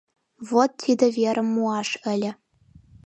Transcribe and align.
Вот 0.49 0.71
тиде 0.81 1.07
верым 1.17 1.47
муаш 1.55 1.89
ыле! 2.13 2.31